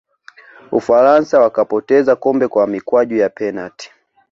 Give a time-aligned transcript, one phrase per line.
[0.71, 3.91] ufaransa wakapoteza kombe kwa mikwaju ya penati